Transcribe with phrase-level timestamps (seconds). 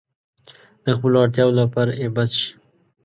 [0.85, 2.51] د خپلو اړتیاوو لپاره يې بس شي.